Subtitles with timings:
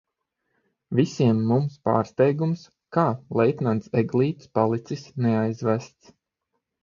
[0.99, 2.63] Visiem mums pārsteigums,
[2.97, 3.05] kā
[3.41, 6.13] leitnants Eglītis palicis neaizvests?